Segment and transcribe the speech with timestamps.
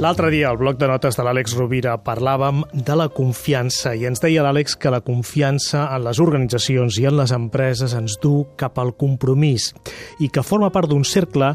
[0.00, 4.22] L'altre dia, al bloc de notes de l'Àlex Rovira, parlàvem de la confiança i ens
[4.22, 8.78] deia l'Àlex que la confiança en les organitzacions i en les empreses ens du cap
[8.80, 9.66] al compromís
[10.24, 11.50] i que forma part d'un cercle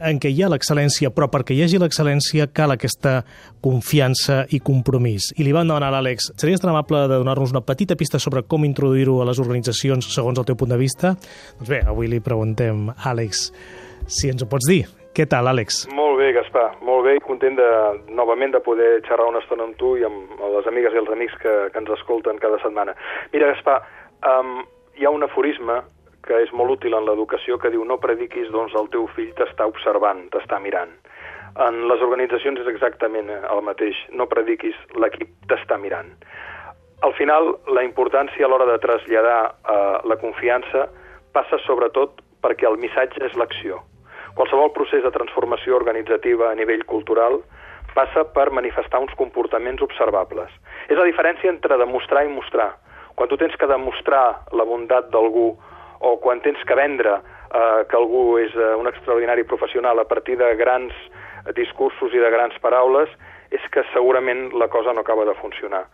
[0.00, 3.18] en què hi ha l'excel·lència, però perquè hi hagi l'excel·lència cal aquesta
[3.60, 5.34] confiança i compromís.
[5.36, 8.46] I li vam demanar a l'Àlex, series tan amable de donar-nos una petita pista sobre
[8.48, 11.12] com introduir-ho a les organitzacions segons el teu punt de vista?
[11.60, 13.50] Doncs bé, avui li preguntem, Àlex,
[14.08, 14.86] si ens ho pots dir.
[15.10, 15.88] Què tal, Àlex?
[15.90, 17.70] Molt bé, Gaspar, molt bé i content de,
[18.14, 21.34] novament de poder xerrar una estona amb tu i amb les amigues i els amics
[21.42, 22.94] que, que ens escolten cada setmana.
[23.32, 23.80] Mira, Gaspar,
[24.30, 24.60] um,
[24.94, 25.80] hi ha un aforisme
[26.22, 29.66] que és molt útil en l'educació que diu no prediquis, doncs el teu fill t'està
[29.66, 30.94] observant, t'està mirant.
[31.58, 36.14] En les organitzacions és exactament el mateix, no prediquis, l'equip t'està mirant.
[37.02, 40.86] Al final, la importància a l'hora de traslladar uh, la confiança
[41.34, 43.82] passa sobretot perquè el missatge és l'acció
[44.34, 47.40] Qualsevol procés de transformació organitzativa a nivell cultural
[47.94, 50.50] passa per manifestar uns comportaments observables.
[50.88, 52.70] És la diferència entre demostrar i mostrar.
[53.14, 55.50] Quan tu tens que demostrar la bondat d'algú
[56.00, 60.38] o quan tens que vendre eh, que algú és eh, un extraordinari professional a partir
[60.40, 60.94] de grans
[61.56, 63.10] discursos i de grans paraules,
[63.50, 65.84] és que segurament la cosa no acaba de funcionar.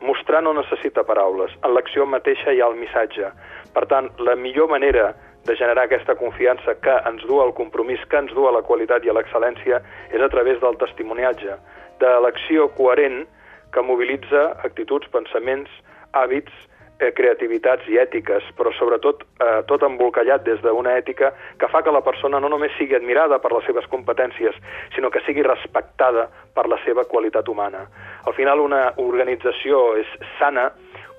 [0.00, 1.54] Mostrar no necessita paraules.
[1.64, 3.30] En l'acció mateixa hi ha el missatge.
[3.72, 5.14] Per tant, la millor manera
[5.46, 9.04] de generar aquesta confiança que ens du al compromís, que ens du a la qualitat
[9.06, 9.80] i a l'excel·lència,
[10.10, 11.56] és a través del testimoniatge,
[12.02, 13.24] de l'acció coherent
[13.72, 15.70] que mobilitza actituds, pensaments,
[16.12, 16.52] hàbits,
[16.98, 21.92] eh, creativitats i ètiques, però sobretot eh, tot embolcallat des d'una ètica que fa que
[21.92, 24.56] la persona no només sigui admirada per les seves competències,
[24.94, 27.86] sinó que sigui respectada per la seva qualitat humana.
[28.24, 30.70] Al final, una organització és sana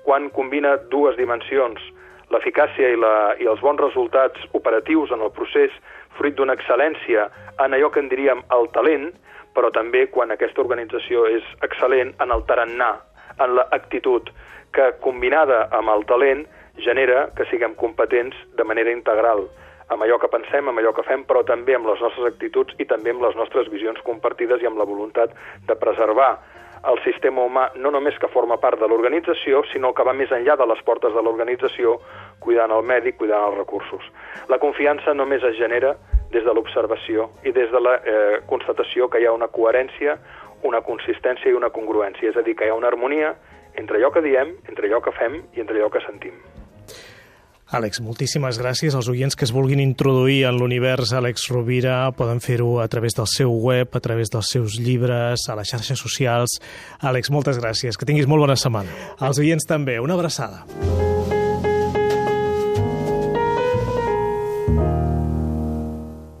[0.04, 1.80] quan combina dues dimensions,
[2.32, 5.74] l'eficàcia i, la, i els bons resultats operatius en el procés,
[6.18, 7.28] fruit d'una excel·lència
[7.64, 9.10] en allò que en diríem el talent,
[9.54, 12.92] però també quan aquesta organització és excel·lent en el tarannà,
[13.38, 14.30] en l'actitud,
[14.74, 16.44] que combinada amb el talent
[16.84, 19.46] genera que siguem competents de manera integral
[19.88, 22.84] amb allò que pensem, amb allò que fem, però també amb les nostres actituds i
[22.84, 25.32] també amb les nostres visions compartides i amb la voluntat
[25.66, 26.34] de preservar
[26.86, 30.54] el sistema humà no només que forma part de l'organització, sinó que va més enllà
[30.60, 31.96] de les portes de l'organització,
[32.40, 34.04] cuidant el medi, cuidant els recursos.
[34.48, 35.96] La confiança només es genera
[36.32, 40.18] des de l'observació i des de la eh, constatació que hi ha una coherència,
[40.68, 43.34] una consistència i una congruència, és a dir, que hi ha una harmonia
[43.78, 46.36] entre allò que diem, entre allò que fem i entre allò que sentim.
[47.68, 48.94] Àlex, moltíssimes gràcies.
[48.96, 53.28] Els oients que es vulguin introduir en l'univers Àlex Rovira poden fer-ho a través del
[53.28, 56.56] seu web, a través dels seus llibres, a les xarxes socials.
[57.04, 58.00] Àlex, moltes gràcies.
[58.00, 58.96] Que tinguis molt bona setmana.
[59.20, 60.00] Els oients també.
[60.00, 60.64] Una abraçada.